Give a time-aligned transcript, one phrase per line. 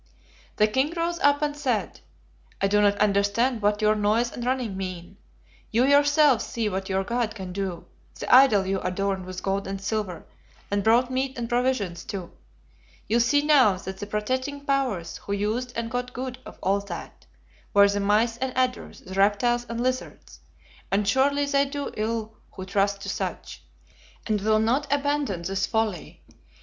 [0.55, 1.99] "The king rose up and said,
[2.59, 5.17] 'I do not understand what your noise and running mean.
[5.69, 7.85] You yourselves see what your God can do,
[8.19, 10.25] the idol you adorned with gold and silver,
[10.71, 12.31] and brought meat and provisions to.
[13.07, 17.27] You see now that the protecting powers, who used and got good of all that,
[17.71, 20.39] were the mice and adders, the reptiles and lizards;
[20.91, 23.61] and surely they do ill who trust to such,
[24.25, 26.23] and will not abandon this folly.